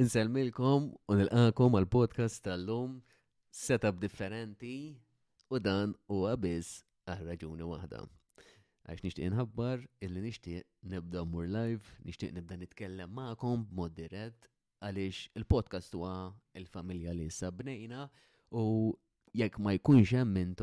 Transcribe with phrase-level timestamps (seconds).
[0.00, 2.94] Inselmilkom u nilqakom għal podcast tal-lum
[3.52, 4.70] setup differenti
[5.52, 6.70] u dan u għabiz
[7.12, 7.98] għal raġuni wahda.
[8.88, 10.62] Għax nishtiq nħabbar illi nishtiq
[10.94, 14.48] nibda mur live, nishtiq nibda nitkellem maqom mod dirett
[14.80, 16.14] għaliex il-podcast huwa
[16.56, 18.06] il-familja li sabnejna
[18.48, 18.64] u
[19.42, 20.56] jekk ma jkunx hemm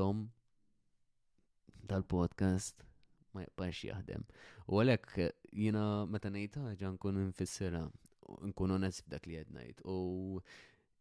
[1.86, 2.82] tal-podcast
[3.38, 4.26] ma jibqax jaħdem.
[4.74, 7.86] U għalhekk jiena meta ngħid ħaġa nkun infissirha
[8.42, 9.82] nkun onest dak li jednajt.
[9.86, 10.40] U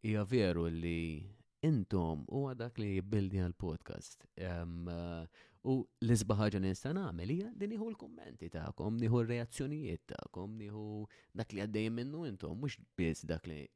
[0.03, 1.27] hija veru li
[1.63, 4.27] intom u għadak li jibbildi għal-podcast.
[5.69, 10.85] U l-izbaħġa nista namel hija din iħu l-kommenti ta'kom, niħu l-reazzjonijiet ta'kom, niħu
[11.41, 13.67] dak li għaddej minnu intom, mux biss dak li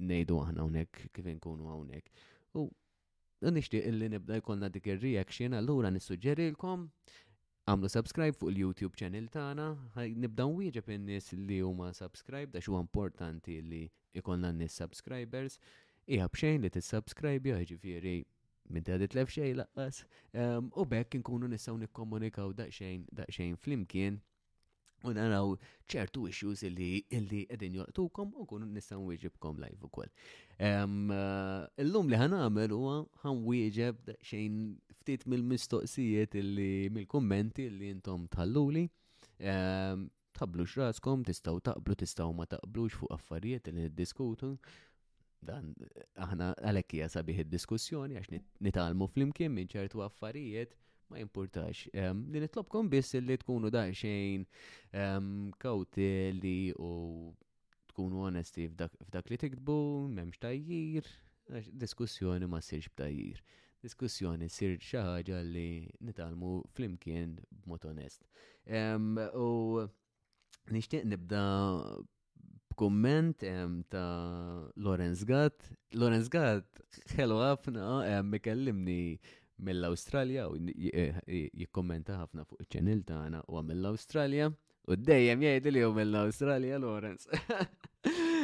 [0.00, 2.12] nejdu għahna unek kif nkunu għawnek.
[2.60, 2.68] U
[3.48, 6.86] nishtiq illi nibda jkollna dik il-reaction, allura nissuġġerilkom
[7.70, 9.64] għamlu subscribe fuq il-YouTube channel tagħna,
[10.24, 13.82] nibdaw wieġeb in-nies li huma subscribe, da huwa importanti li
[14.18, 15.60] ikollna n-nies subscribers,
[16.16, 18.16] iħa bxejn li tissubscribe jew ġifieri
[18.74, 20.02] minn ta' ditlef xejn laqqas,
[20.38, 24.18] ehm, u bekk nkunu nistgħu nikkomunikaw daqsxejn daqsxejn flimkien
[25.06, 25.54] u naraw
[25.90, 30.08] ċertu issues illi qegħdin joqtukom u kun nistgħu wieġibkom live ukoll.
[30.60, 30.84] Eh,
[31.84, 34.58] illum li u huwa wieġib xejn
[35.00, 38.86] ftit mill-mistoqsijiet illi mill-kummenti illi intom tħalluli.
[40.40, 44.54] Tablu xrazkom, tistaw taqblu, tistaw ma taqblux fuq affarijiet li niddiskutu.
[45.40, 45.70] Dan
[46.20, 48.32] aħna għalhekk hija sabiħ id-diskussjoni għax
[48.64, 50.76] nitalmu flimkien minn ċertu affarijiet
[51.10, 51.88] ma importax.
[51.94, 54.46] Um, li nitlobkom biss li tkunu daqxejn
[55.02, 55.28] um,
[55.62, 56.90] kawtili u
[57.90, 59.76] tkunu onesti f'dak li tiktbu,
[60.14, 61.08] memx tajjir,
[61.82, 63.42] diskussjoni ma sirx b'tajjir.
[63.82, 65.68] Diskussjoni sir xaħġa li
[66.04, 68.24] nitalmu flimkien b'mod onest.
[68.68, 69.48] Um, u
[70.70, 71.42] nishtiq nibda
[72.78, 75.66] komment um, ta' Lorenz Gatt.
[76.00, 76.80] Lorenz Gatt,
[77.16, 78.34] ħelu ħafna, um,
[79.62, 80.56] mill australia u
[80.92, 84.50] eh, eh, jikkommenta ħafna fuq il-ċenil tagħna u mill Australia.
[84.90, 87.28] u dejjem jgħidu li hu mill australia Lawrence.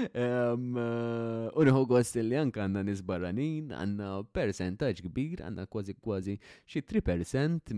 [0.07, 6.35] Eh, Unħu għost li anka għanna nisbarranin, għanna percentaġ kbir, għanna kważi kważi
[6.69, 7.73] xie 3%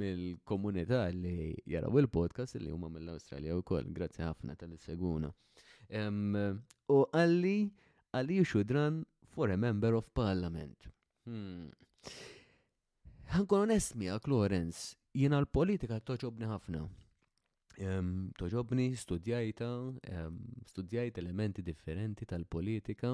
[0.00, 3.92] mill-komunità li jaraw il-podcast li huma mill u wkoll.
[3.92, 5.28] Grazzi ħafna tal-seguna.
[6.96, 7.58] U għalli
[8.16, 9.02] għalli xudran
[9.36, 10.88] for a member of parliament.
[11.28, 11.68] Hmm.
[13.32, 14.78] Għankun onest għak Lorenz,
[15.18, 16.80] jiena l-politika toġobni ħafna.
[18.40, 19.66] toġobni studjajta,
[20.22, 20.36] um,
[20.72, 23.12] studjajt elementi differenti tal-politika.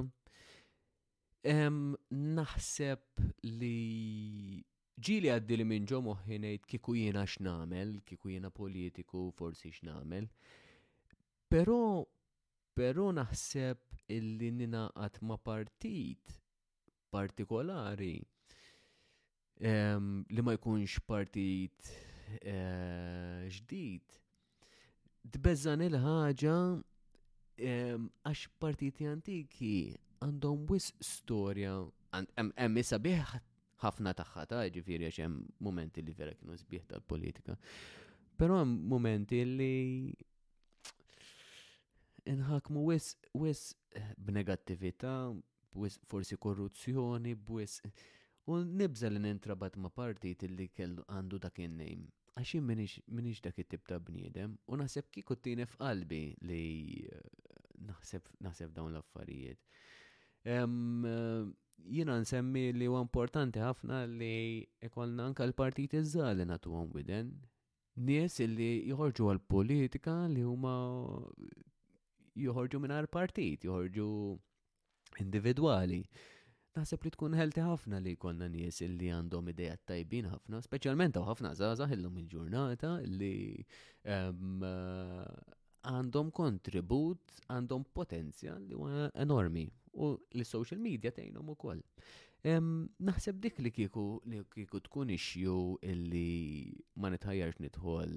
[1.48, 2.98] naħseb
[3.50, 3.76] li
[5.06, 10.26] ġili għaddi li minn ġo moħħinejt kiku jena x'namel, kiku jena politiku forsi x'namel.
[11.48, 11.78] Pero,
[12.76, 13.78] pero naħseb
[14.18, 16.40] illi ninaqat ma partit
[17.12, 18.16] partikolari
[19.60, 21.90] li ma jkunx partit
[22.42, 24.18] eh, ġdid.
[25.34, 26.54] Tbeżan il-ħaġa
[27.58, 29.72] għax partiti antiki
[30.22, 31.74] għandhom wis storja
[32.14, 33.24] hemm issa bih
[33.82, 37.58] ħafna tagħha ta' ġifieri għax hemm momenti li vera kienu sbieħ tal-politika.
[38.38, 40.14] Però hemm momenti li
[42.30, 43.50] inħakmu wis b
[43.98, 45.12] eh, b'negattività,
[45.74, 47.80] wis forsi korruzzjoni, wis
[48.52, 52.04] u nibżel li nintrabat ma' partit illi kellu għandu dak in-nejm.
[52.40, 52.64] Għaxin
[53.18, 56.60] minix dak it-tib ta' bniedem u naħseb kiku t-tini f'qalbi li
[57.04, 57.26] eh,
[58.46, 59.60] naħseb dawn l-affarijiet.
[60.48, 61.48] Eh,
[61.96, 64.32] Jina nsemmi li huwa importanti ħafna li
[64.88, 67.34] ikolna anka l-partit iż-żali natu għom widen.
[68.08, 70.74] Nies li joħorġu għal-politika li huma
[71.36, 71.60] eh,
[72.48, 74.10] joħorġu minn partit joħorġu
[75.26, 76.02] individwali
[76.78, 81.28] naħseb li tkun ħelti ħafna li konna nies illi għandhom idejat tajbin ħafna, speċjalment għaw
[81.32, 83.32] ħafna zaza illum il-ġurnata li
[84.04, 84.64] ehm,
[85.92, 89.66] għandhom kontribut, għandhom potenzjal li huwa enormi
[89.98, 91.82] u li social media tgħinhom ukoll.
[92.46, 92.74] Ehm,
[93.08, 95.58] naħseb dik li kieku li kiku tkun ixju
[95.90, 96.28] illi
[97.02, 98.14] ma nitħajjarx nidħol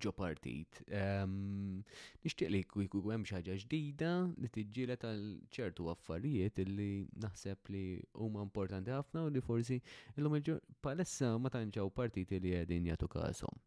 [0.00, 0.78] ġo partit.
[0.88, 1.82] Ehm,
[2.24, 4.10] nishtiq li kujku hemm xaġa ġdida
[4.40, 6.86] li tiġġiela tal-ċertu affarijiet li
[7.24, 7.82] naħseb li
[8.22, 9.76] huma importanti ħafna u li forsi
[10.16, 10.38] illum
[10.86, 13.58] palessa ma tanġaw partiti li għedin jagħtu kasom.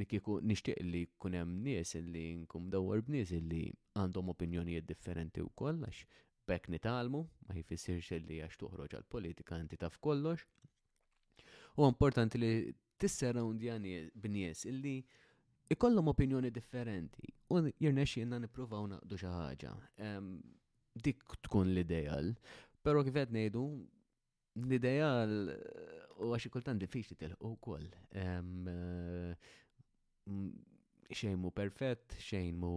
[0.00, 3.64] li kieku nishtiq li kunem nies li nkum dawar b'nies li
[4.00, 6.04] għandhom opinjonijiet differenti u kollax,
[6.48, 10.46] Bekni talmu, ma jfissirx li għax tuħroġ għal-politika għanti taf kollox,
[11.78, 12.50] u importanti li
[12.98, 13.76] tisserraundja
[14.14, 14.94] b'nies illi
[15.70, 19.70] ikollhom opinjoni differenti u jenna nippruvaw naqdu xi ħaġa.
[20.98, 22.32] Dik tkun l-ideal,
[22.82, 23.62] però kif qed ngħidu
[24.64, 25.36] l-ideal
[26.18, 27.86] u għaxi kultant diffiċli tilħu wkoll.
[28.22, 29.34] Eh,
[31.14, 32.72] xejn mu perfett, xejn mu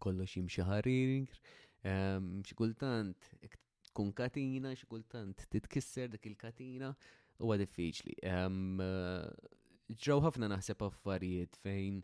[0.00, 1.40] kollox jimxi ħarir,
[1.84, 3.28] xi kultant
[3.90, 6.90] tkun katina, xi kultant titkisser dik il-katina
[7.38, 8.16] huwa diffiċli.
[10.04, 12.00] ġew ħafna naħseb affarijiet fejn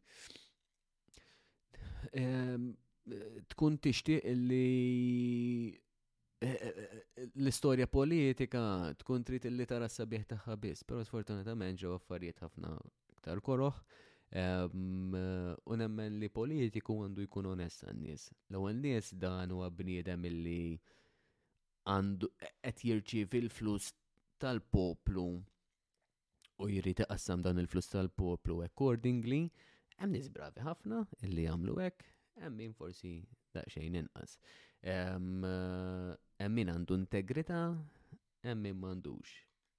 [3.52, 10.86] tkun tixtieq li eh, eh, eh, l-istorja politika tkun trid illi tara s-sabieħ tagħha biss,
[10.88, 12.72] però sfortunatament ġew affarijiet ħafna
[13.18, 13.78] iktar koroħ.
[14.34, 20.62] U li politiku għandu jkun onest għan L-ewwel nies dan huwa bniedem illi
[21.92, 23.92] għandu għet jirċi fil flus
[24.44, 25.26] tal-poplu
[26.58, 29.38] u jrid iqassam dan il-flus tal-poplu accordingly,
[30.00, 32.04] hemm nis bravi ħafna illi jagħmlu hekk,
[32.42, 33.12] hemm min forsi
[33.56, 34.36] daqsxejn inqas.
[34.84, 37.62] Hemm min għandu integrità,
[38.44, 39.32] hemm min m'għandux.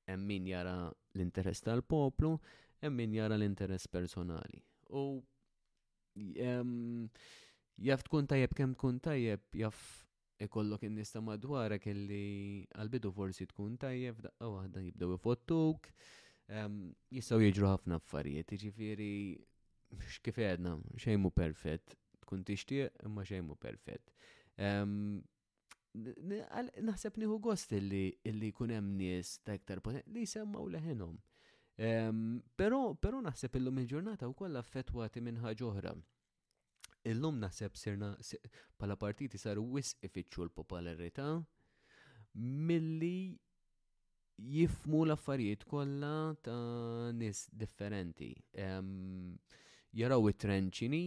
[0.09, 0.73] Hemm min jara
[1.13, 2.33] l-interess tal-poplu,
[2.81, 4.63] hemm min jara l-interess personali.
[4.97, 5.05] U
[7.85, 10.04] jaf tkun tajjeb kemm tkun tajjeb, jaff
[10.43, 15.89] ikollok in-nista madwara kelli għalbidu forsi tkun tajjeb, daqqa waħda jibdew ifottuk,
[17.15, 19.09] jistgħu jiġru ħafna affarijiet, jiġifieri
[20.15, 21.95] x'kif għedna, xejn mu perfett,
[22.25, 24.11] tkun tixtieq imma xejn mu perfett.
[25.95, 28.05] Naħseb nieħu gost illi
[28.51, 29.79] jkun hemm nies ta' iktar
[30.11, 31.15] li semmaw leħenhom.
[32.59, 35.95] Però naħseb illum il-ġurnata wkoll affettwati minn ħaġa oħra
[37.11, 38.07] illum naħseb sirna
[38.81, 41.25] pala partiti saru wis ifittxu l-popolarità
[42.65, 43.11] milli
[44.55, 48.33] jifmu l-affarijiet kollha ta' nis differenti.
[50.01, 51.03] jaraw it-trenċini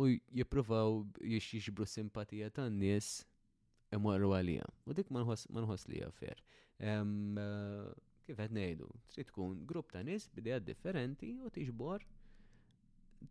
[0.00, 0.08] u
[0.40, 1.04] jippruvaw
[1.34, 3.12] jixxixbru simpatija ta' nis
[3.92, 4.64] imwarru għalija.
[4.88, 6.40] U dik manħos li għaffer.
[6.82, 7.36] Um,
[8.26, 12.02] kif għed nejdu, trid tkun grupp ta' nis bidejat differenti u tiġbor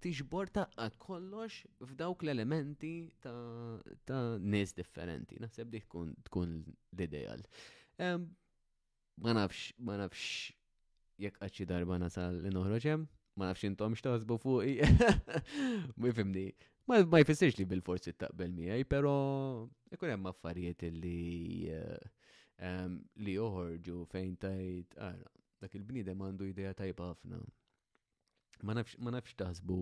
[0.03, 2.91] tiġbor taqqat kollox f'dawk l-elementi
[3.23, 5.39] ta', nis nies differenti.
[5.43, 5.87] Naħseb dik
[6.27, 6.53] tkun,
[6.97, 7.43] l-ideal.
[9.21, 10.51] ma nafx, ma nafx
[11.21, 13.03] jekk għacċi darba nasal li noħroġem,
[13.37, 14.63] ma nafx intom x'taħsbu fuq,
[16.01, 16.47] Mifimni,
[16.89, 19.15] ma, ma jfissirx li bil-forsi taqbel miegħi, però
[19.93, 22.97] ikun hemm affarijiet li um,
[23.27, 25.29] li joħorġu fejn tajt, ara,
[25.61, 27.43] dak il bnidem għandu idea tajba ħafna
[28.61, 29.77] Ma nafx ma nafx taħsbu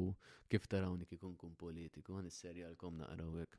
[0.52, 3.58] kif tarawni kif kun politiku, għan is-serjalkom naqrawek.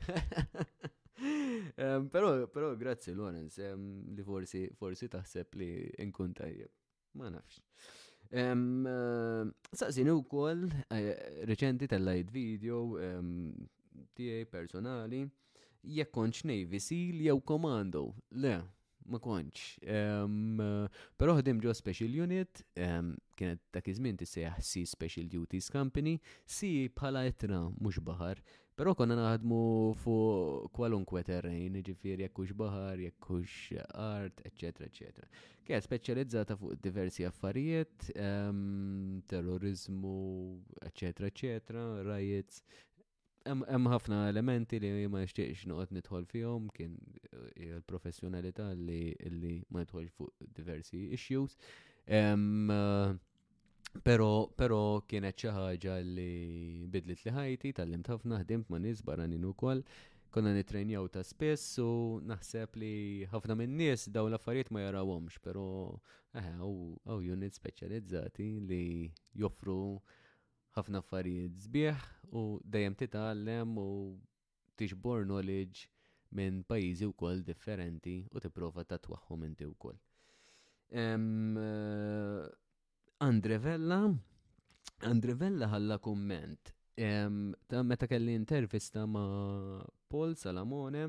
[2.12, 3.62] Pero, pero grazzi Lawrence,
[4.16, 5.66] li forsi, forsi taħseb li
[6.02, 6.70] inkun tajjeb.
[7.20, 7.60] Ma nafx.
[8.40, 9.44] Eh,
[9.78, 12.80] Saqsin u koll, eh, reċenti tal-lajt video
[14.18, 15.22] tiegħi personali,
[15.94, 18.06] jekk konċ Navy Seal jew Komando.
[18.42, 18.56] Le,
[19.08, 19.82] ma konċ.
[21.18, 27.24] Pero ħdim ġo Special Unit, kienet ta' kizmin tissejjaħ C Special Duties Company, C bħala
[27.30, 28.40] etna mux bahar,
[28.78, 29.60] pero konna naħdmu
[30.00, 30.14] fu
[30.74, 34.86] kwalunkwe terrejn, ġifir jekkux bahar, jekkux art, etc.
[34.88, 35.26] etc.
[35.62, 38.08] Kienet specializzata fuq diversi affarijiet,
[39.30, 40.18] terrorizmu,
[40.88, 41.28] etc.
[41.28, 41.84] etc.
[42.08, 42.62] riots,
[43.46, 46.94] hemm ħafna elementi li ma nixtieqx noqgħod nidħol fihom kien
[47.30, 49.00] eh, il-professjonalità li
[49.38, 51.56] li ma jidħolx fuq diversi issues.
[54.06, 54.80] Pero eh, pero
[55.10, 59.82] kienet xi ħaġa li bidlet li ħajti, tal-limt ħafna, ħdimt ma' nies barranin ukoll,
[60.32, 61.90] konna nitrenjaw ta' spess u
[62.24, 62.92] naħseb li
[63.34, 65.66] ħafna minn nies daw l-affarijiet ma jarawhomx, pero
[66.32, 68.84] eħe, hawn unit speċjalizzati li
[69.36, 69.82] joffru
[70.76, 72.04] ħafna affarijiet zbieħ
[72.38, 72.42] u
[72.74, 73.84] dejjem titgħallem u
[74.82, 75.82] tixbor knowledge
[76.38, 79.98] minn pajjiżi wkoll differenti u tipprova tatwaħħom inti wkoll.
[80.96, 82.44] Eh,
[83.28, 84.00] Andre Vella,
[85.12, 86.78] Andre Vella ħalla kumment.
[87.02, 89.80] ta' meta kelli intervista ma'
[90.12, 91.04] Paul Salamone,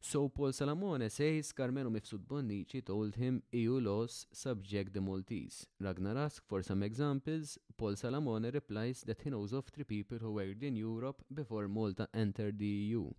[0.00, 5.66] So Paul Salamone says Carmelo Mifsud Bonnici told him EU laws subject the Maltese.
[5.80, 7.58] Ragnar asked for some examples.
[7.76, 12.08] Paul Salamone replies that he knows of three people who were in Europe before Malta
[12.14, 13.10] entered the EU.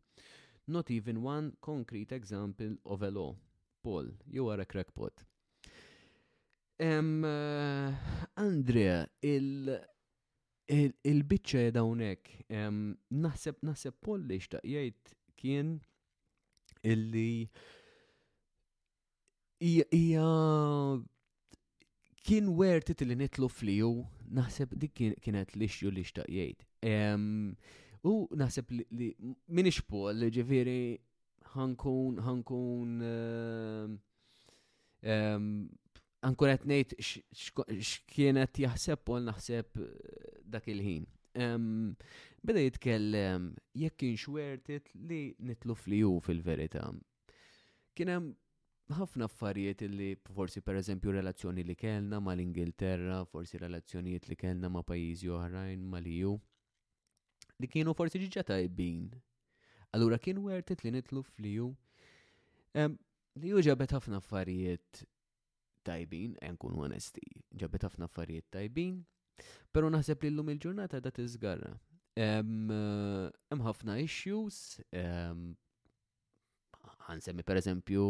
[0.68, 3.36] Not even one concrete example of a law.
[3.84, 5.12] Paul, you are a crackpot.
[6.80, 7.92] Um, uh,
[8.38, 9.86] Andrea, il-
[10.68, 15.80] il-bicċa il dawnek, um, naħseb naħseb polli xtaqjajt kien
[16.84, 17.32] illi
[19.60, 20.28] ija
[22.24, 23.90] kien wertit li nitlu fliju
[24.36, 26.68] naħseb dik kienet li xju li xtaq jgħid.
[28.08, 29.10] U naħseb li
[29.58, 29.70] min
[30.22, 30.98] li ġeveri
[31.56, 32.94] ħankun ħankun
[35.10, 35.70] ħankun
[36.40, 39.88] qed ngħid x'kienet jaħseb u naħseb eh,
[40.46, 41.08] dak il-ħin
[42.48, 43.46] beda jitkellem
[43.82, 46.84] jekk kien xwertit li nitlu fliju fil-verita.
[47.98, 48.30] Kienem
[48.96, 54.70] ħafna affarijiet li forsi per eżempju relazzjoni li kellna ma l-Ingilterra, forsi relazzjonijiet li kellna
[54.70, 56.32] ma pajizi oħrajn ma li ju,
[57.60, 59.10] li kienu forsi ġiġa tajbin.
[59.94, 61.68] Allura kien wertit li nitlu fliju.
[62.78, 62.96] Um,
[63.42, 65.04] li ju ġabet ħafna affarijiet
[65.86, 67.26] tajbin, e nkun onesti,
[67.58, 69.04] ġabet ħafna affarijiet tajbin,
[69.74, 71.74] pero naħseb li l-lum il-ġurnata da tiżgarra
[72.18, 74.80] Eh, hemm ħafna issues,
[77.10, 78.06] ħansemmi per eżempju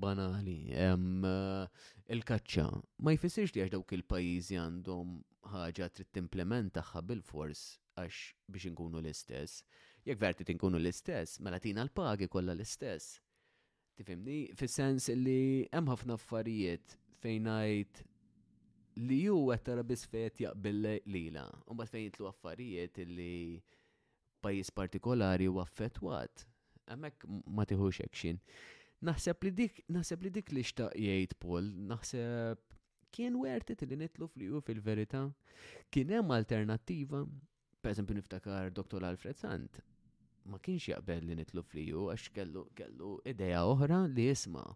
[0.00, 1.68] banali, eh,
[2.16, 2.64] il-kaċċa.
[3.04, 5.12] Ma jfissirx li għax dawk il-pajjiżi għandhom
[5.52, 7.64] ħaġa trid timplementaħħa bil-fors
[7.98, 8.22] għax
[8.56, 9.60] biex inkunu l-istess.
[10.08, 13.18] Jekk verti tinkunu l-istess, mela tina l-pagi kollha l-istess.
[13.98, 18.04] Tifimni, fis-sens li hemm ħafna affarijiet fejn ngħid
[19.06, 20.80] li ju għattara bisfet jaqbil
[21.14, 21.44] lila.
[21.70, 23.60] Umbat fejn jitlu affarijiet li
[24.42, 26.44] pajis partikolari u affetwat.
[26.88, 28.40] Għamek ma tiħux ekxin.
[29.06, 32.64] Naħseb li dik, naħseb li dik li xtaq jgħid Paul, naħseb
[33.14, 35.22] kien wertit li nitlu fliju fil-verita.
[35.94, 37.22] Kien hemm alternattiva,
[37.80, 39.04] per esempio niftakar Dr.
[39.12, 39.78] Alfred Sant,
[40.50, 44.66] ma kienx jaqbel li nitlu fliju għax kellu, kellu ideja oħra li jisma'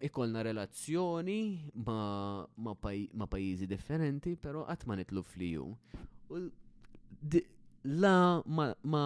[0.00, 5.66] Ikolna relazzjoni ma, ma, paj, ma pajizi differenti, pero għatma nitlu fliju.
[7.98, 9.04] La ma, ma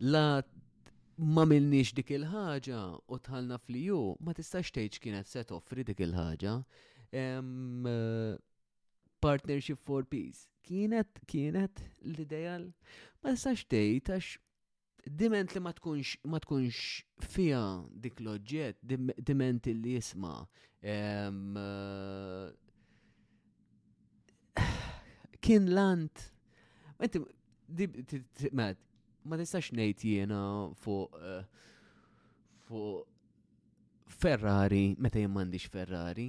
[0.00, 0.24] la
[1.20, 6.54] ma milniex dik il-ħaġa u tħalna fliju, ma tistax tgħidx kienet se toffri dik il-ħaġa.
[7.12, 8.36] Um, uh,
[9.24, 10.46] partnership for Peace.
[10.64, 12.68] Kienet, kienet l-ideal,
[13.24, 14.38] ma tistax tgħid għax
[15.06, 17.02] diment li ma tkunx ma tkunx
[17.32, 17.62] fija
[18.02, 18.80] dik l-oġġett,
[19.24, 20.34] diment li jisma.
[25.40, 26.24] Kien lant.
[29.22, 30.42] Ma tistax nejt jena
[30.82, 31.14] fuq
[32.68, 33.06] fuq
[34.20, 36.24] Ferrari, meta jien m'għandix Ferrari,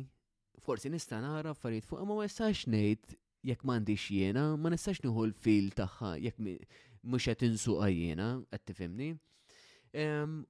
[0.64, 3.16] forsi nista' nara affarijiet fuq, ma ma nistax ngħid
[3.50, 6.56] jekk m'għandix jiena, ma nistax nieħu l-fil tagħha jekk
[7.04, 9.08] mux għet insuqa għajjena, għet tifimni.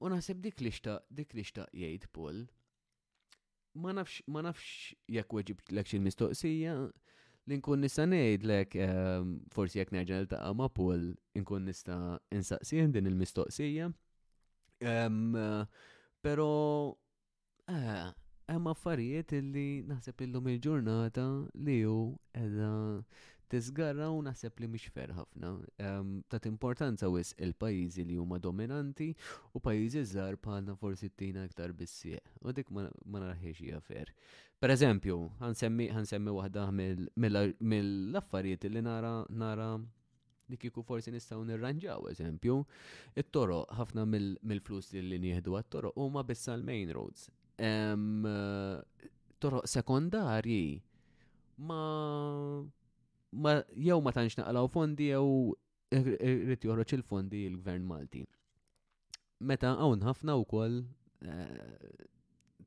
[0.04, 2.42] U naħseb dik li xtaq, dik li jgħid Paul,
[3.82, 6.74] ma nafx, ma nafx jekk weġib l mistoqsija,
[7.48, 8.76] li nkun nista' ngħidlek
[9.54, 11.08] forsi jekk nerġa' niltaqa' ma' Paul
[11.40, 11.98] nkun nista'
[12.36, 13.90] insaqsien din il-mistoqsija.
[16.22, 16.48] pero
[17.68, 18.10] eh,
[18.48, 21.22] hemm affarijiet illi naħseb illum il-ġurnata
[21.66, 21.98] li hu
[22.34, 22.68] qiegħda
[23.52, 25.48] Tisgarra u naħseb li mhix fer ħafna.
[26.32, 29.10] Tat importanza wis il-pajjiżi li huma dominanti
[29.52, 32.30] u pajjiżi żgħar bħalna forsi tina aktar bissieq.
[32.48, 32.86] U dik ma
[33.18, 34.14] naraħiex hija fer.
[34.62, 36.64] Per eżempju, ħansemmi ħansemmi waħda
[37.18, 39.68] mill-affarijiet li nara nara
[40.48, 42.56] li kiku forsi nistaw nirranġaw, eżempju,
[43.20, 47.28] it-toro, ħafna mill-flus li nieħdu għat-toro, u ma bissa l-main roads.
[49.44, 50.64] Toro sekondarji
[51.68, 51.82] ma
[53.32, 55.56] Ma jew ma tantx naqlaw fondi jew
[55.92, 58.20] rrid joħroġ il-fondi l-Gvern Malti.
[59.50, 60.76] Meta hawn ħafna wkoll
[61.26, 61.52] eh,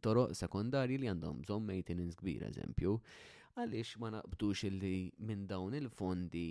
[0.05, 2.95] toroq sekondarji li għandhom bżonn maintenance kbir eżempju,
[3.55, 4.93] għaliex ma naqbtux illi
[5.25, 6.47] minn dawn il-fondi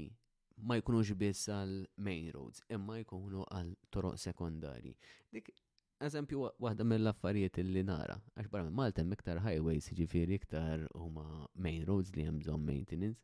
[0.63, 1.75] ma jkunux biss għal
[2.07, 4.95] main roads, imma jkunu għal toroq sekondarji.
[5.35, 5.51] Dik
[6.07, 11.29] eżempju waħda mill-affarijiet li nara, għax barra minn Malta hemm iktar highways, ġifieri iktar huma
[11.59, 13.21] main roads li hemm bżonn maintenance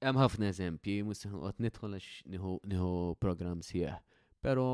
[0.00, 2.90] hemm ħafna eżempji, mhux qed nidħol għax nieħu
[3.22, 3.96] programm sieħ.
[4.40, 4.66] Però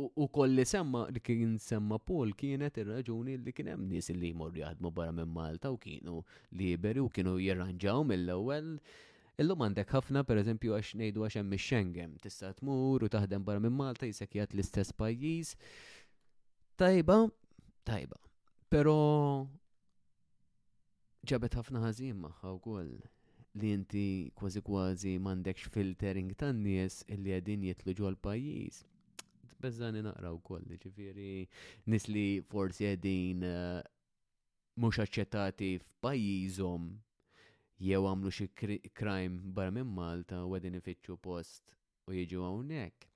[0.00, 4.60] u li semma li kien semma Paul kienet ir-raġuni li kien hemm nies li jmorru
[4.60, 6.20] jaħdmu barra minn Malta u kienu
[6.60, 8.74] liberi u kienu jirranġaw mill-ewwel.
[9.40, 13.76] Illum għandek ħafna pereżempju għax ngħidu għax hemm ix-Schengen, tista' tmur u taħdem barra minn
[13.78, 15.54] Malta jisek jgħat l-istess pajjiż.
[16.76, 17.18] Tajba,
[17.88, 18.20] tajba.
[18.70, 18.98] Però
[21.28, 22.92] ġabet ħafna ħażin magħha wkoll
[23.58, 24.04] li inti
[24.38, 28.82] kważi kważi m'għandekx filtering tan-nies illi qegħdin jitlu ġol pajjiż.
[29.60, 31.48] Bezzani naqraw kolli, ġifiri
[31.92, 33.80] nis li forsi qegħdin eh,
[34.80, 36.86] mhux aċċettati f'pajjiżhom
[37.90, 41.74] jew għamlu xi crime barra minn Malta u qegħdin ifittxu post
[42.06, 43.08] u jiġu hawnhekk.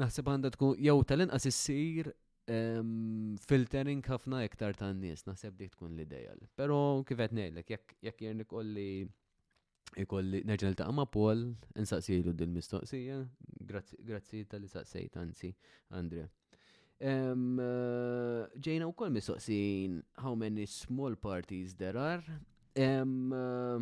[0.00, 2.08] Naħseb għandha tkun jew tal-inqas issir
[2.46, 6.34] filtering ħafna iktar ta' n-nies, naħseb dik tkun l-ideja.
[6.58, 7.70] Pero kifet nejlek,
[8.02, 8.86] jekk jirni kolli
[10.02, 13.18] ikolli nerġan ta' ma' Paul, nsaqsilu l mistoqsija
[14.08, 15.52] grazzi tal-li saqsejt, anzi,
[15.90, 16.26] Andrea.
[16.98, 22.24] Eh, ġejna u koll mistoqsin how many small parties there are.
[22.74, 23.78] Eh,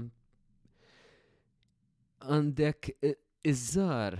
[2.29, 4.19] għandek eh, iż-żar,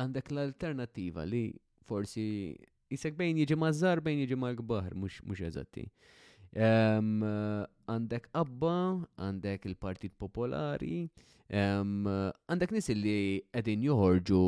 [0.00, 1.50] għandek l-alternativa li
[1.86, 2.26] forsi
[2.92, 5.86] jisek bejn jiġi mażar bejn jiġi mal-gbar, mux eżatti.
[6.52, 8.76] Għandek Abba,
[9.16, 11.06] għandek il-Partit Popolari,
[11.52, 13.18] għandek nis li
[13.56, 14.42] għedin joħorġu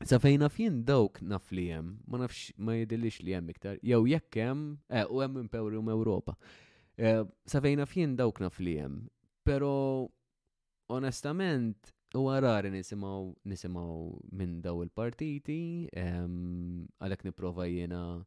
[0.05, 4.03] Sa fejna fjien dawk naf li jem, ma nafx ma jidilix li jem iktar, jew
[4.11, 6.37] jekk jem, e, eh, u jem Imperium Europa.
[6.37, 9.09] E, eh, sa fejna fjien dawk naf li jem,
[9.45, 10.11] pero
[10.91, 18.25] onestament u għarari nisimaw, nisimaw minn daw il-partiti, ehm, għalek niprofa jena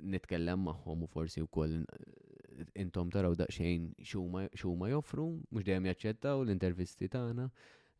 [0.00, 6.42] nitkellem maħħom u forsi u koll eh, intom taraw daqxejn xuma joffru, mux dejjem jaċċettaw
[6.46, 7.50] l-intervisti tagħna,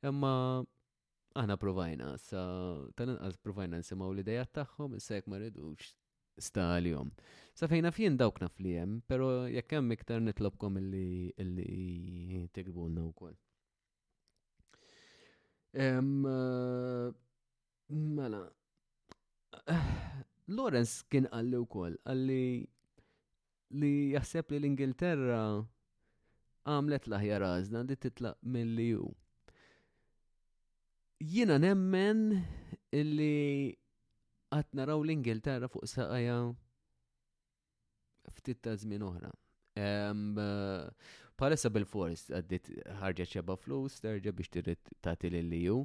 [0.05, 0.65] imma
[1.41, 2.41] aħna provajna, sa
[2.97, 5.91] tal għal provajna nsimaw l-idejat tagħhom issa jekk ma rridux
[6.49, 7.11] staljom.
[7.57, 13.05] Sa fejna fien dawk naf li hemm, però jekk hemm iktar nitlobkom illi illi tigbulna
[13.11, 13.37] wkoll.
[18.17, 18.43] Mela,
[19.69, 19.89] eh,
[20.57, 22.43] Lawrence kien għalli wkoll, għalli
[23.81, 25.41] li jaħseb li l-Ingilterra
[26.67, 29.05] għamlet l-aħjar għazna li titlaq mill-EU.
[31.21, 32.43] Jina nemmen
[32.93, 33.73] illi
[34.53, 36.37] għat naraw l-Ingilterra fuq saqajja
[38.37, 39.31] ftit ta' żmien oħra.
[41.37, 42.69] Palessa bil-fors għaddit
[43.01, 45.79] ħarġa ċeba flus, terġa biex tirrit tagħti lill-EU.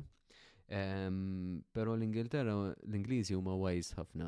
[0.71, 4.27] Però l-Ingilterra l-Ingliżi huma wajs ħafna.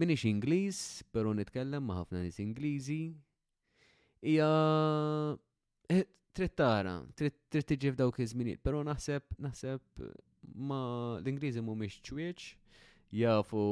[0.00, 0.80] Minix Ingliż,
[1.12, 3.00] però nitkellem ma' ħafna nies Ingliżi.
[4.26, 4.50] Ija,
[5.92, 6.04] eh,
[6.36, 7.36] trid tara, trid
[7.70, 10.04] tiġi f'dawk iż-żminijiet, però naħseb naħseb
[10.68, 10.80] ma
[11.22, 12.50] l-Ingliżi mhumiex ċwieċ,
[13.16, 13.62] jafu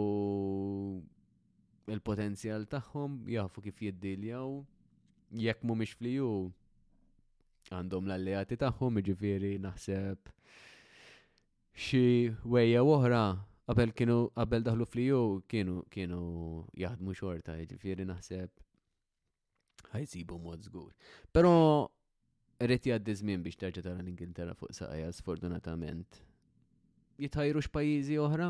[1.93, 4.49] il-potenzjal tagħhom, jafu kif jiddiljaw,
[5.45, 6.29] jekk mhumiex fliju
[7.71, 10.31] għandhom l-alleati tagħhom, jiġifieri naħseb
[11.85, 12.03] xi
[12.49, 13.23] wejja oħra
[13.69, 15.19] qabel kienu qabel daħlu fliju
[15.53, 16.23] kienu kienu
[16.81, 18.65] jaħdmu xorta, jiġifieri naħseb
[19.95, 20.91] ħajsibu mod żgur.
[21.33, 21.55] Però
[22.61, 26.11] rrit jaddi żmien biex terġa' tara l-Ingilterra fuq saqajja sfortunatament.
[27.23, 28.47] Jitħajru x'pajjiżi oħra?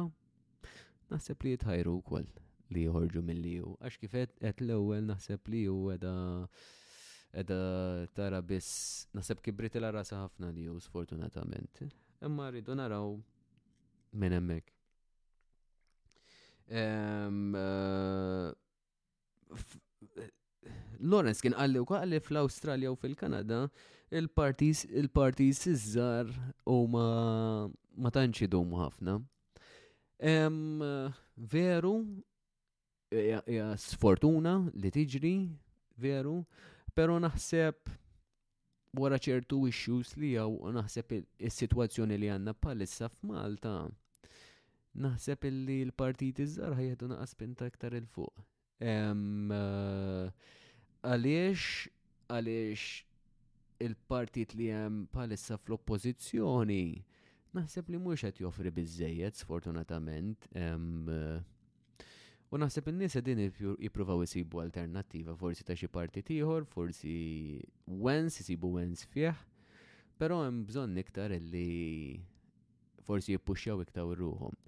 [1.13, 2.29] Naħseb li jitħajru wkoll
[2.75, 6.13] li jħorġu mill-li Għax kif qed l-ewwel naħseb li hu e edha
[7.41, 7.59] edha
[8.17, 8.71] tara biss
[9.17, 11.75] naħseb kibrit il rasa ħafna li hu e sfortunatament.
[12.25, 13.09] Imma rridu naraw
[14.15, 14.67] minn hemmhekk.
[16.65, 17.31] Eh,
[21.11, 23.59] Lawrence kien għalli u għalli fl-Australia u fil-Kanada
[24.19, 26.31] il-partis iż-żar
[26.71, 27.05] u ma
[28.05, 29.13] ma tantx dum ħafna.
[31.55, 31.93] Veru,
[33.15, 35.35] hija e, e, e, sfortuna li tiġri,
[36.03, 36.37] veru,
[36.95, 37.93] pero naħseb
[39.01, 41.17] wara ċertu issues li jew naħseb
[41.51, 43.77] is-sitwazzjoni li għandna bħalissa f'Malta.
[45.07, 48.45] Naħseb li l partiti iż-żar ħajħedu naqas pinta aktar il-fuq.
[48.85, 50.27] Eh,
[51.09, 51.63] għaliex,
[52.29, 52.83] għaliex
[53.85, 56.85] il-partit li hemm palissa fl-oppożizzjoni
[57.57, 60.45] naħseb li mhux qed joffri biżejjed sfortunatament.
[60.59, 61.41] Eh,
[62.53, 67.17] u naħseb in-nies din jippruvaw jisibu alternattiva forsi ta' xi partit ieħor, forsi
[68.05, 69.33] wens isibu wens fih,
[70.21, 72.21] però hemm bżonn iktar li
[73.09, 74.59] forsi jippuxxjaw iktar ruħom.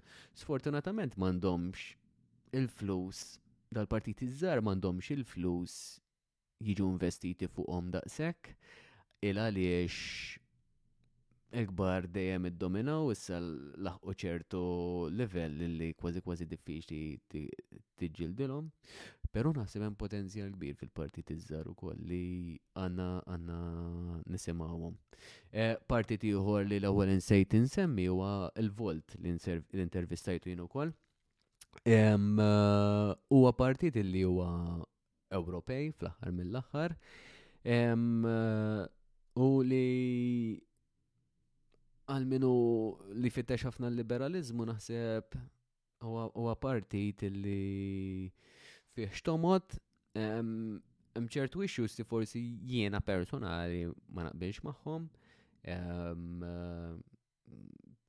[0.41, 1.91] Sfortunatament m'għandhomx
[2.57, 3.35] il-flus
[3.75, 5.73] dal-partiti iż-żar m'għandhomx il-flus
[6.67, 8.41] jiġu investiti fuqhom daqshekk
[9.27, 9.95] il għaliex
[11.61, 14.61] ekbar dejjem iddominaw issa laħqu ċertu
[15.17, 17.01] level li kważi kważi diffiċli
[17.33, 18.65] tiġġildilhom.
[19.31, 22.25] Però naħseb hemm potenzjal kbir fil-partit iż-żar ukoll li
[22.81, 23.59] għandna għandna
[24.35, 24.93] nisimgħuhom.
[25.51, 28.31] E, Partit ieħor li l-ewwel insejt insemmi huwa
[28.65, 30.91] l-Volt l-intervistajtu jien ukoll
[31.83, 32.15] Eh,
[33.29, 34.83] huwa partit illi huwa
[35.31, 36.95] Ewropej fl-aħħar mill-aħħar.
[37.63, 38.89] Eh,
[39.37, 40.57] u li
[42.07, 42.51] għalminu
[43.21, 45.37] li fittex ħafna l-liberalizmu naħseb
[46.07, 48.31] huwa partit illi
[48.95, 49.75] fih xtomot
[50.15, 52.39] hemm ċertu issues li forsi
[52.71, 53.83] jiena personali
[54.15, 55.09] ma naqbilx magħhom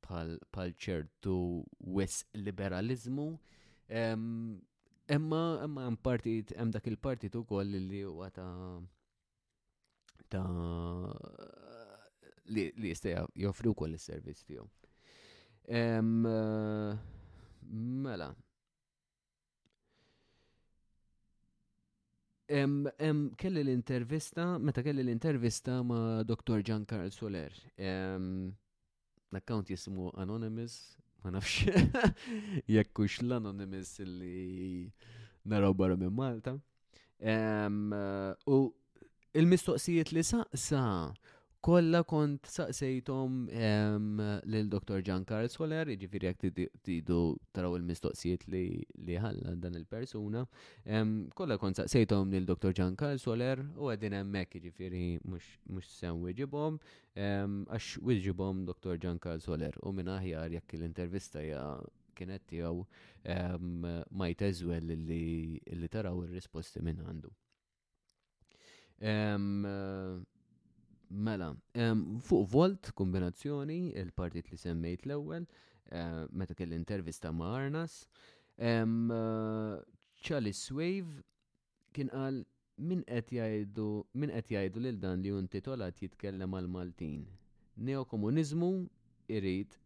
[0.07, 1.41] pal eh, ċertu
[1.99, 3.33] wis liberalizmu.
[3.89, 4.61] Emma,
[5.09, 8.81] emma hemm partit, hemm dak il-partit ukoll li huwa ta'
[10.29, 10.43] ta'
[12.53, 14.67] li jista' joffru wkoll is-servizz tiegħu.
[18.05, 18.29] Mela.
[22.49, 26.61] Kelli l-intervista, meta kelli l-intervista ma' Dr.
[26.61, 27.53] Gian Carl Soler.
[29.31, 30.99] L-account jismu Anonymous,
[31.31, 31.69] ma nafx
[32.75, 34.89] jekkux l anonimis li
[35.49, 36.55] naraw barra minn Malta.
[38.55, 38.57] U
[39.39, 41.15] il-mistoqsijiet li sa' sa'
[41.69, 44.17] kolla kont saqsejtom ehm,
[44.49, 45.03] l-Dr.
[45.05, 46.45] Gian Karl Soler, iġifiri għak
[46.87, 47.19] tidu
[47.53, 50.47] taraw il-mistoqsijiet li ħalla dan il-persuna.
[50.89, 52.73] Ehm, kolla kont saqsejtom l-Dr.
[52.79, 56.81] Gian Karl Soler u għedin emmek iġifiri mux sen wieġibom,
[57.21, 58.97] ehm, għax wieġibom Dr.
[58.97, 61.63] Gian Karl Soler u minna ħjar jekk l-intervista ja
[62.19, 62.83] kienet tiegħu
[64.17, 67.31] ma jteżwel li taraw ir-risposti minn għandu.
[71.11, 77.55] Mela, um, fuq volt kombinazzjoni, il-partit li semmejt l-ewel, uh, eh, meta kell intervista ma'
[77.57, 78.03] Arnas,
[78.59, 79.81] um, uh,
[80.21, 81.23] Charlie Swave
[81.97, 82.43] kien qal
[82.77, 83.87] min qed jgħidu
[84.21, 87.25] min qed jgħidu lil dan li intitolat jitkellem għal Maltin.
[87.81, 88.69] Neokomuniżmu
[89.33, 89.79] irid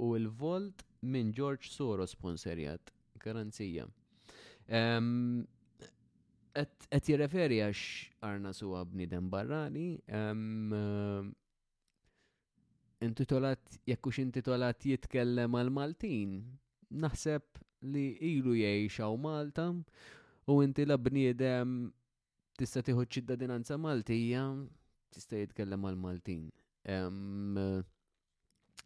[0.00, 2.92] u l-volt minn George Soros sponsorjat.
[3.20, 3.84] Garanzija.
[4.68, 5.44] Um,
[6.58, 7.82] Et jirreferi għax
[8.26, 11.28] Arna għabni bnidem barrani, eh,
[13.06, 16.34] intitolat, jekkux intitolat jitkellem għal Maltin,
[16.90, 17.62] naħseb
[17.94, 19.68] li ilu jiex għaw Malta
[20.50, 21.86] u inti la bniedem
[22.58, 24.42] tista' tieħu ċittadinanza Maltija
[25.14, 26.44] tista' jitkellem għal Maltin.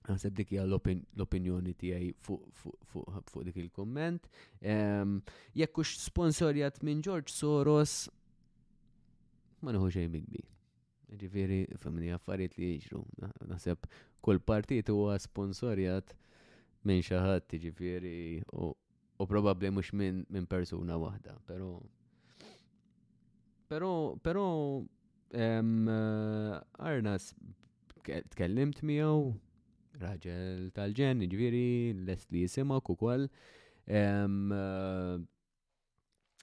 [0.05, 4.27] Għaseb dik hija l-opinjoni tiegħi fuq dik il-komment.
[4.61, 7.95] Jekk hux sponsorjat minn George Soros,
[9.65, 10.43] ma nħu xejn bigbi.
[11.21, 13.01] Ġifieri femni affarijiet li jiġru.
[13.49, 13.79] Naħseb
[14.25, 16.09] kull partit huwa sponsorjat
[16.89, 18.15] minn xi ħadd, ġifieri
[18.61, 18.63] u
[19.25, 21.73] probabbli mhux minn persuna waħda, però
[23.73, 24.47] però però
[25.33, 27.25] Arnas
[28.35, 29.33] tkellimt miegħu
[30.01, 33.27] raġel tal-ġen, ġviri, lest li jisima u koll.
[33.87, 34.53] Hemm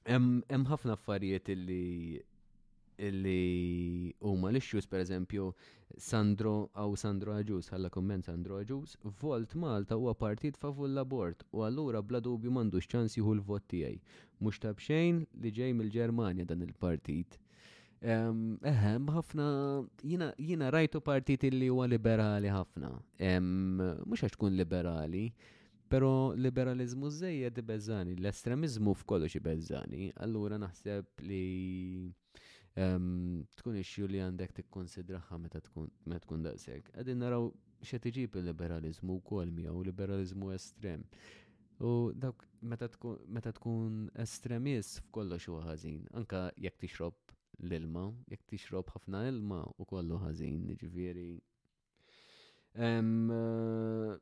[0.07, 2.25] eh, ħafna affarijiet illi
[3.09, 5.47] illi huma l-issues per eżempju
[5.97, 11.63] Sandro aw Sandro Aġus, ħalla komment Sandro Aġus, Volt Malta huwa partit favur l-abort u
[11.65, 13.97] allura bla dubju m'għandux ċans jieħu l-vot tiegħi.
[14.39, 17.39] Mhux tab xejn li ġej mill-Ġermanja dan il-partit.
[18.01, 19.43] Eħem, ħafna,
[20.41, 22.89] jina rajtu partit li huwa liberali ħafna.
[24.05, 25.27] Mux għax tkun liberali,
[25.87, 31.43] pero liberalizmu zejjed bezzani, l-estremizmu f'kollox bezzani, allura naħseb li
[32.73, 36.89] tkun ixju li għandek tikkonsidraħħa meta tkun daqsek.
[36.97, 37.51] Qegħdin naraw
[37.85, 41.03] xe tiġib il-liberalizmu wkoll miegħu liberalizmu estrem.
[41.81, 42.89] U dawk meta
[43.59, 47.30] tkun estremist f'kollox huwa ħażin, anka jekk tixrob
[47.61, 51.27] l-ilma, jek tixrob ħafna ilma u kollu ħażin, ġifieri.
[52.81, 54.17] Eh,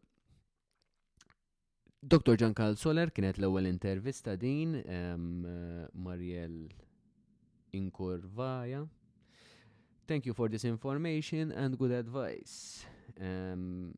[1.99, 2.35] Dr.
[2.39, 4.77] Giancarl Soler kienet l-ewwel intervista din
[6.05, 6.61] Mariel
[7.75, 8.85] Inkurvaja.
[10.07, 12.85] Thank you for this information and good advice.
[13.19, 13.93] Um,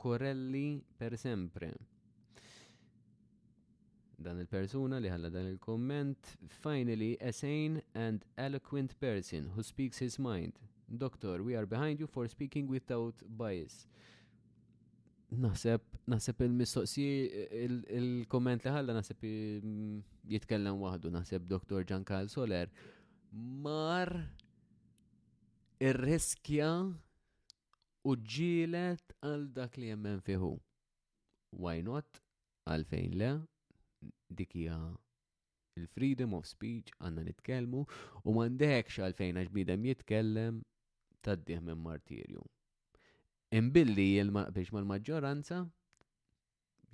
[0.00, 1.74] Corelli per sempre
[4.20, 6.28] dan il-persuna li ħalla dan il-komment,
[6.62, 10.58] finally a sane and eloquent person who speaks his mind.
[10.86, 13.86] Doctor, we are behind you for speaking without bias.
[15.30, 15.80] Naħseb,
[16.10, 17.06] naħseb il-mistoqsi,
[17.96, 19.24] il-komment li ħalla naseb
[20.34, 21.84] jitkellem wahdu, naħseb Dr.
[21.86, 22.72] Giancarl Soler.
[23.30, 24.10] Mar
[25.80, 26.72] ir-riskja
[28.10, 30.52] u ġilet għal dak li jemmen fiħu.
[31.56, 32.20] Why not?
[32.70, 33.30] Għalfejn le?
[34.30, 34.76] dik hija
[35.80, 37.80] il-freedom of speech għanna nitkelmu
[38.28, 40.60] u mandek għalfejn għax bidem jitkellem
[41.26, 42.42] taddiħ minn martirju.
[43.60, 45.60] Imbilli il-maqbiex mal-maġġoranza,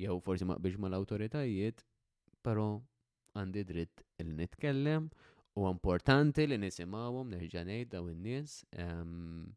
[0.02, 1.84] jew forsi maqbiex mal-autoritajiet,
[2.46, 2.68] però
[3.36, 5.10] għandi dritt il-nitkellem
[5.56, 8.56] u importanti li nisimawom neħġanej daw in-nies.
[8.82, 9.52] Ehm,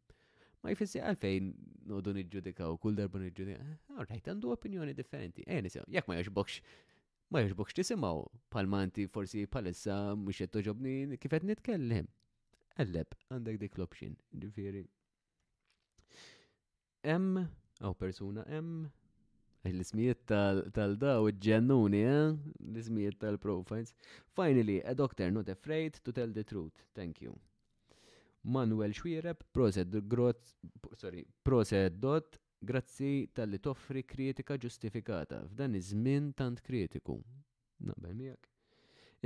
[0.60, 1.50] ma jfissi għalfejn
[1.88, 5.44] nodu nġudika u kull darba nġudika, eh, għarrajt għandu opinjoni differenti.
[5.46, 6.60] Ej, eh, nisimaw, jek ma jaxbokx
[7.30, 8.18] ma jirbukx tisimaw,
[8.52, 12.08] palmanti forsi palissa mux jettoġobni kifet nitkellem.
[12.80, 14.82] Għalleb, għandek dik l-option, ġifiri.
[17.14, 17.38] M,
[17.82, 18.70] għaw persuna M,
[19.70, 22.34] l-ismijiet tal-daw ġennuni, eh?
[22.72, 23.92] l-ismijiet tal-profiles.
[24.38, 26.84] Finally, a doctor not afraid to tell the truth.
[26.98, 27.36] Thank you.
[28.42, 30.54] Manuel Xwireb, proset grot,
[30.96, 37.14] sorry, proset dot Grazzi tal-li toffri kritika ġustifikata f'dan iż-żmien tant kritiku.
[37.88, 38.48] Naqbel miegħek.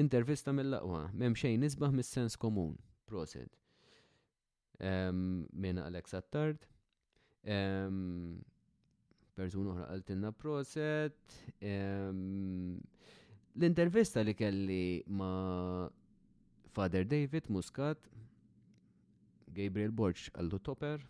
[0.03, 2.77] Intervista mill-laqwa, m'hemm xejn nisbaħ mis-sens komun.
[3.11, 3.51] Proced.
[4.79, 6.68] Um, Minn Alex Attard.
[7.44, 8.38] Um,
[9.35, 11.18] Persuna oħra għaltinna proset.
[11.59, 12.79] Um,
[13.59, 15.90] L-intervista li kelli ma
[16.75, 18.07] Father David Muscat,
[19.55, 21.03] Gabriel Borch għallu Topper,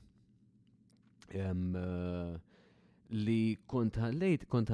[1.32, 2.36] Eh,
[3.14, 4.70] li kont għallejt kont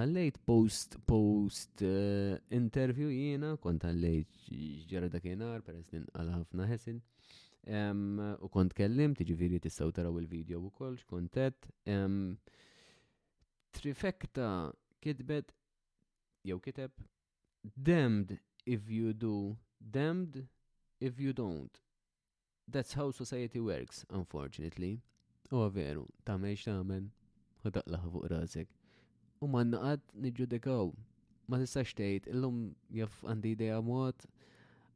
[0.46, 7.00] post, post uh, eh, interview jiena, kont ħallejt ġara dakinar, peress għal ħafna ħesin.
[7.66, 12.38] Um, u kont kellim, tiġifiri tistaw taraw il-video u koll, xkontet, Um,
[13.74, 14.46] trifekta
[15.02, 15.52] kitbet,
[16.44, 16.92] jew kiteb,
[17.76, 20.46] damned if you do, damned
[20.98, 21.80] if you don't.
[22.68, 25.00] That's how society works, unfortunately.
[25.50, 27.08] U veru, ta' meċ ta' men,
[27.66, 28.68] u daqlaħ fuq razek.
[29.42, 30.92] U ma' naqad nġudikaw,
[31.50, 32.60] ma' tistax tgħid, illum
[32.94, 34.26] jaff għandi ideja mod,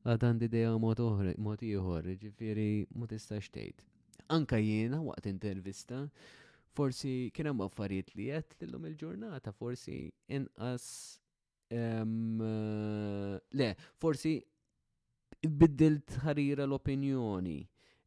[0.06, 3.82] għad għandi ideja mod oħra, mod ieħor, ġifiri, ma tistax tgħid.
[4.36, 6.04] Anka jiena waqt intervista,
[6.78, 9.98] forsi kien hemm affarijiet li qed illum il-ġurnata, forsi
[10.38, 10.86] inqas
[11.74, 14.38] eh, le, forsi
[15.44, 17.58] biddilt ħarira l-opinjoni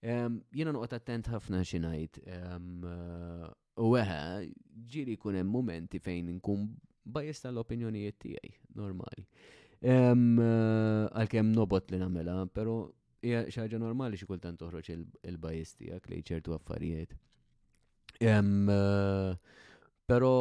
[0.02, 2.20] Jena noqgħod attent ħafna xi ngħid.
[3.86, 4.18] U eħe,
[4.90, 6.68] ġiri kunem hemm momenti fejn nkun
[7.06, 9.26] bajesta tal-opinjonijiet tijaj, normali.
[9.86, 12.76] Għalkemm nobot li nagħmela, pero
[13.22, 14.94] hija normali xi kultant toħroġ
[15.28, 17.18] il-bajjes tiegħek li ċertu affarijiet.
[20.08, 20.34] Però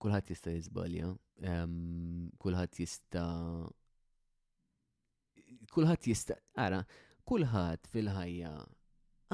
[0.00, 1.12] kulħadd jista' jiżbalja,
[2.40, 3.26] kulħadd jista'
[5.70, 6.82] kulħadd jista' ara,
[7.30, 8.50] kulħadd fil-ħajja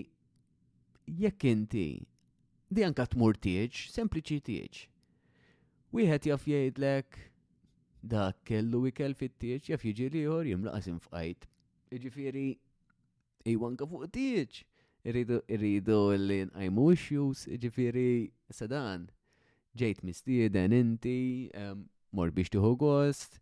[1.21, 1.87] jekk inti
[2.75, 4.79] di anka tmur tieġ, sempliċi tieġ.
[5.95, 7.19] Wieħed jaf jgħidlek
[8.15, 11.45] dak kellu ikel fit-tieġ, jaf jiġi liħor jimlaqasim f'qajt.
[12.05, 12.47] Ġifieri
[13.53, 14.63] iwa anka fuq tieġ.
[15.05, 18.09] Irridu irridu li nqajmu issues, ġifieri
[18.49, 19.05] sadan
[19.79, 21.85] ġejt mistieden inti, ehm,
[22.15, 23.41] mor biex tuħu gost,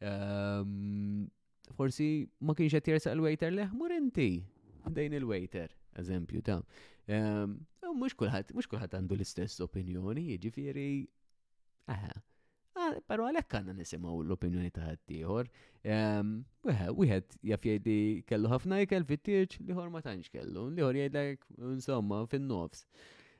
[0.00, 1.28] ehm,
[1.76, 4.42] forsi ma kienx qed jersaq il-waiter leħ, mur inti,
[4.88, 10.88] dejn il-waiter, eżempju ta' mux ehm, kullħat, mux kullħat għandu l-istess opinjoni, ġifiri,
[11.88, 12.14] aha,
[13.08, 15.48] pero għalek għanna nisimaw l-opinjoni ta' għattijħor,
[16.64, 22.84] wieħed jaf jgħidi kellu ħafna jkell fit-tieċ, liħor ma tanġ kellu, liħor jgħidlek, insomma, fin-nofs.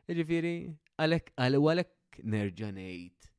[0.08, 0.54] Ġifiri,
[1.00, 3.30] għalek, għalek nerġa' ngħid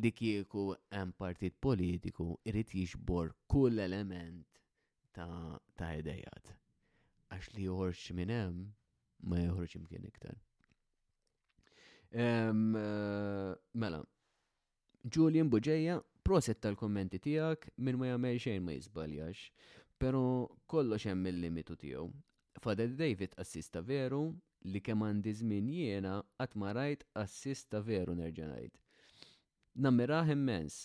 [0.00, 4.62] li kieku hemm partit politiku irid jixbor kull element
[5.14, 6.54] ta' ta' idejat.
[7.30, 8.66] Għax li joħorġ minn hemm
[9.28, 10.36] ma joħorġ imkien iktar.
[12.10, 14.00] Eh, mela,
[15.06, 19.50] Julian Buġeja, proset tal-kommenti tijak minn ma jagħmel xejn ma jizbaljax,
[19.98, 22.08] pero kollox hemm il-limitu tiegħu.
[22.62, 24.24] Fader David assista veru,
[24.68, 28.76] li kemm għandi żmien jiena qatt ma rajt assist ta' veru nerġa' ngħid.
[29.84, 30.78] Nammirah immens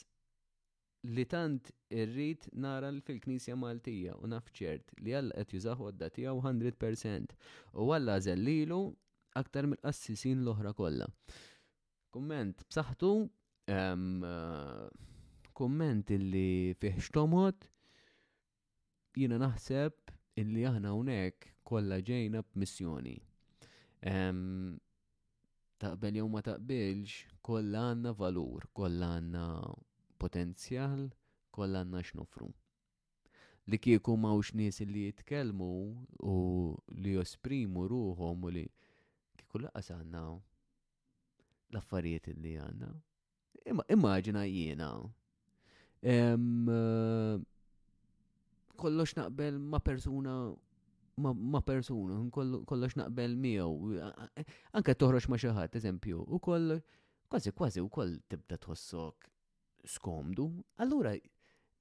[1.16, 7.38] li tant irrid nara fil-Knisja Maltija u nafċert li għalla qed jużaħ għadda tiegħu 100%
[7.74, 8.82] u għalla żellilu
[9.42, 11.08] aktar mill-qassisin l-oħra kollha.
[12.12, 13.12] Kumment b'saħħtu
[13.72, 14.90] ehm,
[15.56, 17.66] kumment illi fih xtomot
[19.18, 23.18] jiena naħseb illi aħna hawnhekk kollha ġejna b'missjoni.
[24.02, 27.10] Taqbel jew ma taqbilx,
[27.46, 29.46] kollha għandna valur, kollha għandna
[30.22, 31.08] potenzjal,
[31.54, 32.50] kollha għandna x'nofru.
[33.70, 35.70] Li kieku mawx nies li jitkellmu
[36.26, 36.36] u
[37.02, 38.66] li josprimu ruhom u li
[39.38, 40.22] kieku laqas għandna
[41.74, 42.92] l-affarijiet li għandna.
[43.94, 44.92] Immaġina jiena.
[48.82, 50.40] Kollox naqbel ma' persuna
[51.20, 52.18] ma persuna,
[52.68, 54.00] kollox naqbel miegħu.
[54.78, 56.78] Anke toħroġ ma xi ħadd, eżempju, u koll
[57.32, 59.28] kważi kważi wkoll tibda tħossok
[59.88, 60.46] skomdu.
[60.80, 61.14] Allura,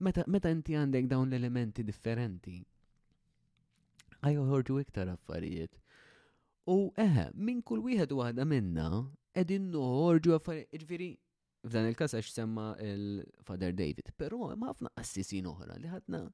[0.01, 2.59] meta inti għandek dawn l-elementi differenti,
[4.27, 5.79] ħajħorġu iktar affarijiet.
[6.71, 8.89] U eħe, minn kull wieħed waħda minna,
[9.35, 11.11] edin noħorġu affarijiet, ġviri,
[11.69, 16.25] f'dan il-kas għax semma il-Father David, pero ma ħafna assisin oħra li ħadna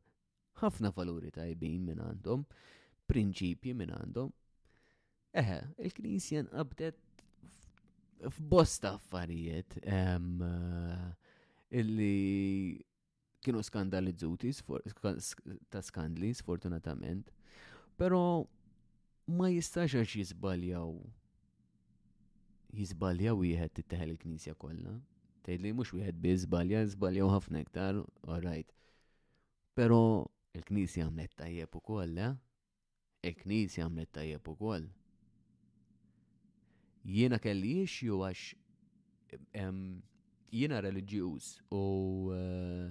[0.56, 2.46] ħafna valuri tajbin minn għandhom
[3.06, 4.32] prinċipji minn għandhom.
[5.40, 6.98] Eħe, il-Knisja nqabdet
[8.32, 12.12] f'bosta affarijiet eh, illi
[13.44, 14.50] kienu skandalizzuti
[15.70, 17.28] ta' skandli sfortunatament,
[18.00, 18.20] pero
[19.26, 20.88] ma jistax għax jizbaljaw
[22.76, 24.96] jizbaljaw wieħed titteħel il-Knisja kollha.
[25.46, 28.72] Tgħid li mhux wieħed bi jiżbalja, jiżbaljaw ħafna iktar, all right.
[29.78, 30.00] Pero
[30.58, 32.32] il-Knisja għamlet tajjeb ukoll, eh?
[33.30, 34.86] il-knisja għamlet tajjeb ukoll.
[37.06, 38.46] Jiena kelli jiexju għax
[40.56, 41.82] jiena reliġjuż u
[42.34, 42.86] eh,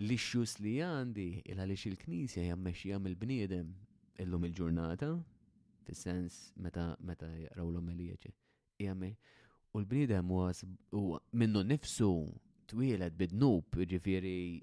[0.00, 3.70] l-issues li għandi il għaliex il-knisja jammexxija mill-bniedem
[4.24, 5.12] illum il-ġurnata,
[5.86, 8.10] fis-sens meta meta jgħraw l
[9.72, 11.00] U l-bniedem u
[11.40, 12.08] minnu nifsu
[12.68, 14.60] twilet bidnub, ġifiri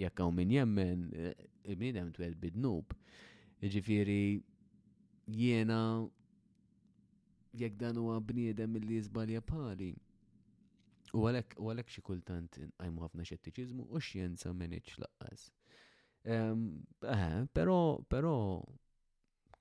[0.00, 1.34] jekk hawn min jemmen, eh,
[1.68, 2.94] il-bniedem twilet bidnub.
[3.72, 4.44] Ġifiri,
[5.24, 5.80] jiena
[7.56, 9.92] jekk dan huwa bniedem li jizbalja pali.
[11.14, 15.46] U għalhekk u għalek xi kultant għajmu ħafna xettiċiżmu u xienza minniċ laqqas.
[17.56, 17.78] Però
[18.14, 18.34] però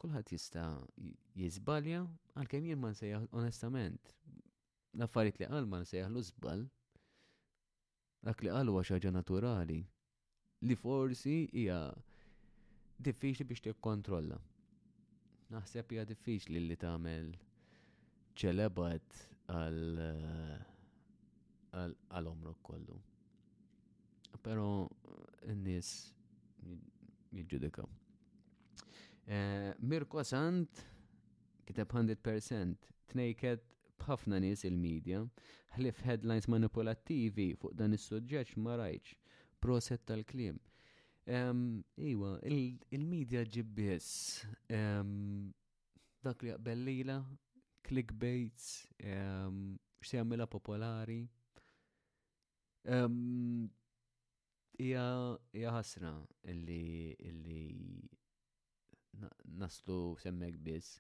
[0.04, 0.66] kulħadd jista'
[1.40, 2.02] jiżbalja
[2.36, 4.02] għalkemm jien ma nsejjaħ onestament.
[4.98, 6.68] L-affarijiet li qal ma l uzbal
[8.24, 9.80] Dak li qal huwa xi ħaġa naturali
[10.64, 11.80] li forsi hija
[13.08, 14.38] diffiċli biex tikkontrolla.
[15.54, 17.32] Naħseb hija diffiċli li tagħmel
[18.40, 19.18] ċelebat
[22.14, 22.96] għal omrok kollu.
[24.44, 24.68] Pero
[25.52, 25.92] n-nis
[27.36, 27.86] jġudika.
[29.26, 30.82] Eh, Mirko Sant
[31.68, 33.64] kiteb 100% tnejket
[34.04, 35.22] bħafna nies il-medja,
[35.78, 39.14] ħlif headlines manipulattivi fuq dan is-suġġeġ ma rajċ,
[39.64, 40.60] proset tal-klim.
[41.24, 44.08] Iwa, il-medja ġibbis.
[46.24, 47.18] Dak li għabbellila,
[47.88, 48.84] clickbaits,
[50.04, 51.22] xie għamela popolari.
[54.80, 55.08] Ija
[55.78, 56.14] ħasra
[56.52, 57.16] illi
[59.56, 61.00] naslu semmek biss.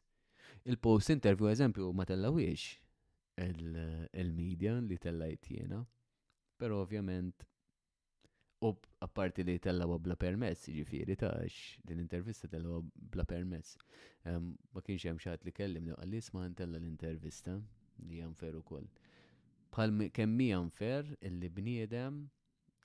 [0.69, 2.79] Il-post interview eżempju ma tellawiex
[4.23, 5.79] il-media li tellajt jena,
[6.59, 7.43] pero ovvjament
[9.03, 12.79] apparti li tellawa bla permess, ġifiri tax din intervista tellawa
[13.13, 13.75] bla permess.
[14.29, 17.57] Ehm, ma kienx hemm xaħat li kellim li għallis ma ntella l-intervista
[18.07, 18.87] li għan fer ukoll.
[19.73, 22.21] Bħal kemm għan fer illi bniedem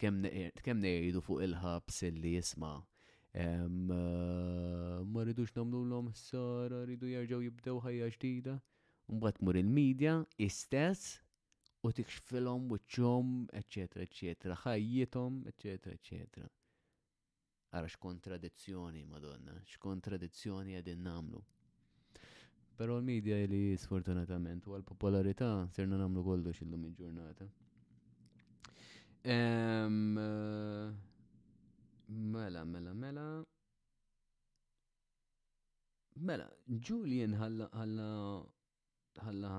[0.00, 2.74] kemm nejdu fuq il-ħabs illi jisma'
[3.44, 8.58] ehm, ma rridux namlu l-om s-sara, rridu jarġaw jibdew ħajja ġdida.
[9.08, 11.14] Mbagħad mur il-medja istess
[11.88, 13.28] u tikxfilhom wiċċhom,
[13.60, 16.42] etc., eċetera, ħajjithom, etc.
[16.42, 21.40] Għara Ara x'kontradizzjoni, madonna, x'kontradizzjoni qegħdin nagħmlu.
[22.78, 27.48] Però l-medja li sfortunatament u għal-popolarità serna nagħmlu kollu illum il-ġurnata.
[32.34, 33.26] Mela, mela, mela.
[36.28, 36.46] Mela,
[36.88, 38.08] Julian ħalla ħalla
[39.26, 39.52] ħalla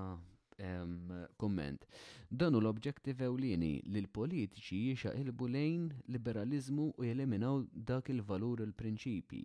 [1.36, 1.84] komment.
[2.30, 9.42] Dan l objektiv ewlieni li l-politiċi jixaqilbu lejn liberalizmu u jeliminaw dak il-valur il-prinċipi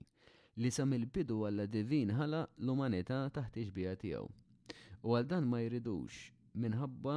[0.64, 4.30] li sam il-bidu għalla divin ħala l-umanità taħt iġbija tiegħu.
[5.04, 6.20] U għal dan ma jridux
[6.66, 7.16] minħabba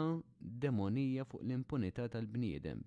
[0.62, 2.82] demonija fuq l-impunità tal-bniedem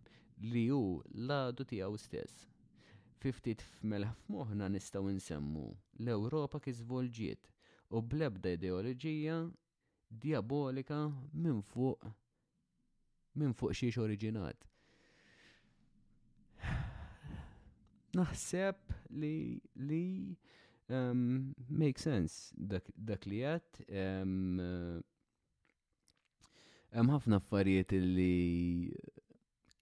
[0.52, 0.82] li hu
[1.14, 2.48] l-għadu tiegħu stess.
[3.22, 5.68] Fiftit f'melħ f'moħna nistaw nsemmu
[6.02, 7.52] l-Ewropa kizvolġiet
[7.94, 9.38] u blebda ideoloġija
[10.20, 11.10] diabolika
[11.42, 12.10] minn fuq
[13.40, 14.68] minn fuq xiex oriġinat.
[18.16, 18.92] Naħseb
[19.24, 20.04] li li
[20.92, 25.02] um, make sense dak, dak li għat um,
[26.92, 28.92] Hemm ħafna affarijiet li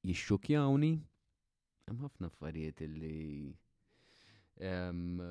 [0.05, 0.91] jixxukjawni,
[1.87, 3.49] hemm ħafna affarijiet li
[4.61, 5.23] um,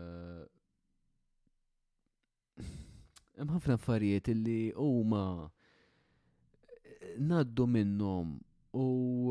[3.39, 8.33] hemm ħafna affarijiet illi huma eh, naddu minnhom
[8.79, 8.87] u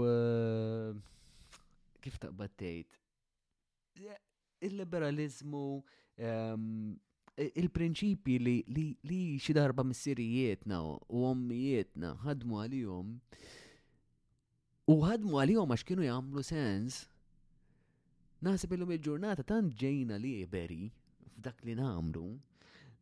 [0.08, 0.94] eh,
[2.04, 2.96] kif taqbad tgħid
[4.68, 5.64] il-liberalizmu
[6.24, 6.70] ehm,
[7.62, 13.12] il-prinċipji li xi darba missirijietna u ommijietna ħadmu għalihom
[14.88, 17.04] u ħadmu għalihom għax kienu jagħmlu sens
[18.48, 20.88] naħseb illum il-ġurnata tant ġejna liberi
[21.36, 22.26] f'dak li nagħmlu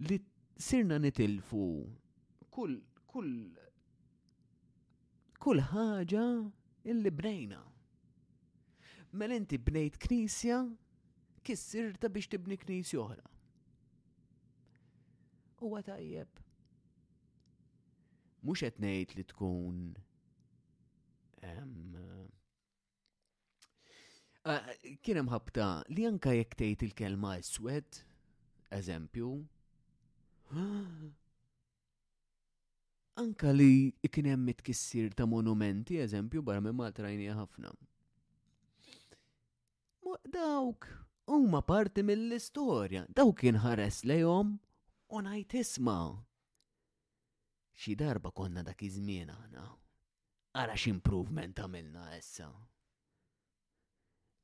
[0.09, 0.19] li
[0.57, 1.85] sirna nitilfu
[2.55, 2.77] kull
[3.11, 3.35] kull
[5.39, 6.23] kull ħaġa
[6.91, 7.59] illi bnejna.
[9.15, 10.61] Mela inti bnejt knisja
[11.45, 13.25] kissirta biex tibni knisja oħra.
[15.61, 16.41] Huwa tajjeb.
[18.45, 19.79] Mhux qed ngħid li tkun
[25.05, 27.99] kien hemm ħabta li anka jekk tgħid il-kelma għall-swed
[28.75, 29.29] eżempju,
[33.21, 37.67] Anka li kien hemm mitkissir ta' monumenti, eżempju, barra minn Malta rajnija ħafna.
[40.35, 40.85] Dawk
[41.33, 44.47] huma parti mill-istorja, dawk inħares ħares lejhom
[45.11, 46.05] u ngħid isma'.
[47.75, 49.61] Xi darba konna dak iż-żmien aħna.
[50.61, 52.47] Ara x'improvement għamilna issa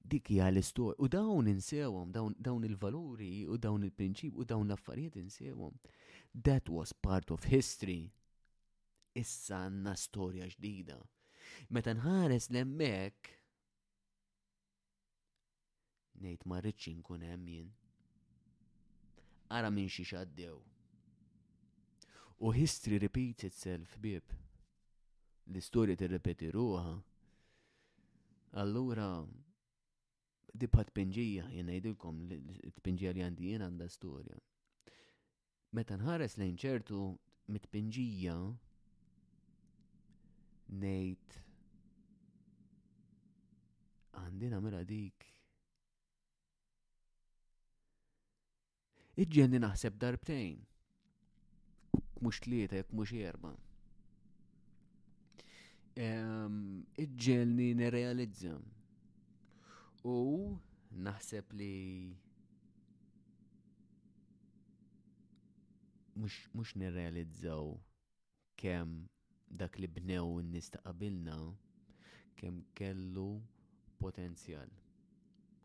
[0.03, 0.95] dik hija l-istorja.
[1.03, 5.77] U dawn insewhom, dawn il-valuri u dawn il-prinċip u dawn l-affarijiet insewhom.
[6.43, 8.11] That was part of history.
[9.13, 10.97] Issa għandna storja ġdida.
[11.69, 13.33] Meta nħares l-emmek,
[16.21, 17.69] nejt ma rridx inkun hemm jien.
[19.51, 20.61] Ara minn xi xaddew.
[22.41, 24.25] U history repeats itself bib.
[25.51, 26.95] L-istorja tirrepeti ruha.
[28.61, 29.09] Allura
[30.53, 34.37] dibħat tpinġija, jenna jidilkom l-tpinġija li għandi jien għanda storja.
[35.71, 36.99] Meta nħares lejn ċertu
[37.51, 38.35] mit-tpinġija
[40.81, 41.37] nejt
[44.19, 45.27] għandi mela dik.
[49.23, 50.59] Iġġenni naħseb darbtejn.
[52.21, 53.55] Mux tlieta, jek mux erba.
[55.99, 58.59] Ehm, iġġelni nerealizza.
[60.03, 60.19] U
[60.97, 62.13] naħseb li
[66.17, 67.69] mux, mux nirrealizzaw
[68.57, 68.95] kem
[69.47, 73.27] dak li bnew nistaqabilna qabilna kem kellu
[74.01, 74.69] potenzjal.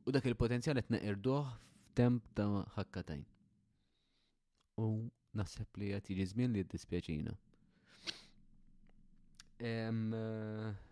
[0.07, 1.47] U dak il-potenzjal qed irduħ
[1.95, 3.25] f'temp ta' ħakkatajn.
[4.85, 4.91] U
[5.41, 7.33] naħseb li qed jiġi żmien li jiddispjaċina.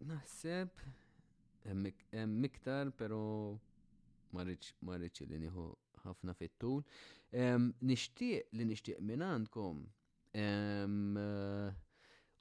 [0.07, 0.83] Naħseb,
[1.67, 2.47] hemm
[2.97, 3.59] pero
[4.33, 5.65] marriċ marriċ li nieħu
[6.05, 6.85] ħafna fit-tul.
[7.81, 9.83] Nixtieq li nixtieq minn għandkom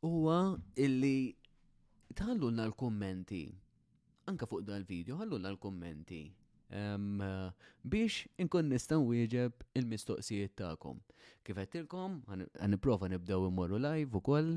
[0.02, 0.40] huwa
[0.76, 1.36] illi
[2.14, 3.46] tħallulna l-kommenti.
[4.30, 6.24] Anka fuq dal-video, ħallulna l-kommenti
[7.84, 11.00] biex inkun nistan wieġeb il-mistoqsijiet ta'kom.
[11.44, 14.52] Kif għettilkom, għaniprofa nibdew immorru live u koll,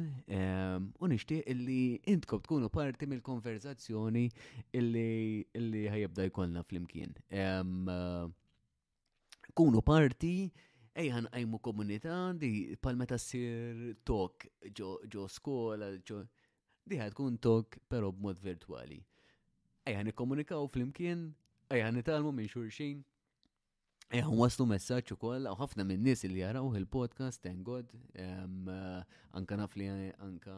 [1.00, 4.28] u nishtiq illi intkom tkunu parti mill-konverzazzjoni
[4.76, 7.16] illi ħajibda jkollna fl-imkien.
[9.54, 10.34] Kunu parti,
[10.94, 14.46] ejħan għajmu komunita di palmeta sir tok
[14.76, 16.20] ġo skola, ġo
[16.86, 17.00] di
[17.40, 19.00] tok pero b'mod virtuali.
[19.88, 21.30] Ejħan komunikaw fl-imkien
[21.72, 22.98] Ejja, nitalmu minn xurxin.
[24.12, 29.00] Ejja, waslu messaċ u koll, u ħafna minn nis li jaraw il-podcast, thank God, eh,
[29.40, 29.86] anka naf li
[30.28, 30.56] anka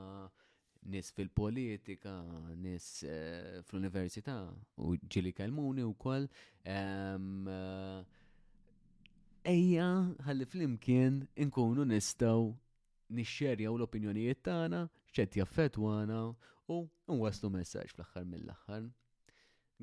[0.95, 2.17] nis fil-politika,
[2.65, 4.37] nis eh, fl-università,
[4.83, 6.27] u ġili kalmuni u koll.
[6.67, 7.15] Eh,
[9.55, 9.89] ejja,
[10.27, 12.51] ħalli fl-imkien inkunu nistaw
[13.15, 14.83] nisċerja u l-opinjonijiet tagħna,
[15.15, 16.25] x'qed jaffettwana
[16.75, 16.83] u
[17.15, 18.91] nwaslu messaġġ fl-aħħar mill-aħħar.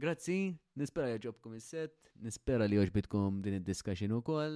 [0.01, 1.93] Grazzi, nispera jaġobkom is il-set,
[2.25, 4.55] nispera li oġbitkom din id-discussion u koll,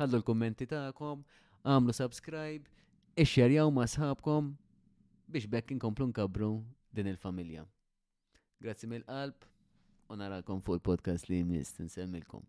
[0.00, 1.22] ħallu l-kommenti ta'kom,
[1.64, 2.68] għamlu subscribe,
[3.24, 4.50] ixxerjaw ma' sħabkom
[5.36, 6.50] biex bekk inkomplu nkabru
[6.92, 7.64] din il-familja.
[8.60, 9.48] Grazzi mill-qalb,
[10.12, 12.44] u naralkom fuq il-podcast li jmiss tinsemmilkom.